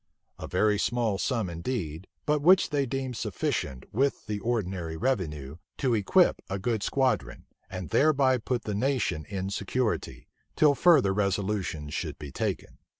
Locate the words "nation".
8.73-9.25